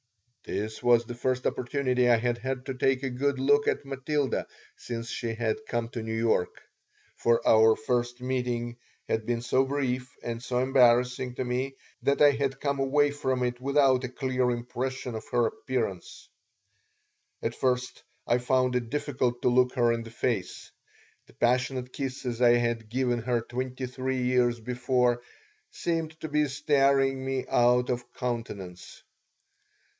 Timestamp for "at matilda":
3.67-4.47